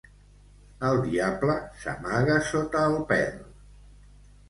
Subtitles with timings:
[0.87, 3.41] El diable s'amaga sota el pèl.